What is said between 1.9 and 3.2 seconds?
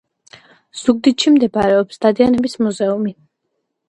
დადიანების მუზეუმი